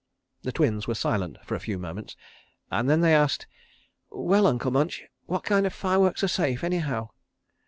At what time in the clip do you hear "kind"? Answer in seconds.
5.43-5.67